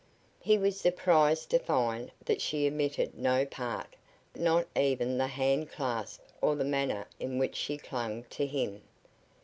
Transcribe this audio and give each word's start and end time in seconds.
He 0.39 0.57
was 0.57 0.79
surprised 0.79 1.51
to 1.51 1.59
find 1.59 2.11
that 2.25 2.41
she 2.41 2.65
omitted 2.67 3.15
no 3.19 3.45
part, 3.45 3.95
not 4.35 4.65
even 4.75 5.19
the 5.19 5.27
hand 5.27 5.69
clasp 5.69 6.21
or 6.41 6.55
the 6.55 6.65
manner 6.65 7.05
in 7.19 7.37
which 7.37 7.55
she 7.55 7.77
clung 7.77 8.23
to 8.31 8.47
him. 8.47 8.81